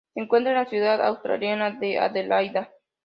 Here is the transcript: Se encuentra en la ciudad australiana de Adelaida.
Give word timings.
Se 0.15 0.19
encuentra 0.19 0.49
en 0.51 0.57
la 0.57 0.65
ciudad 0.65 0.99
australiana 1.05 1.69
de 1.69 1.99
Adelaida. 1.99 2.71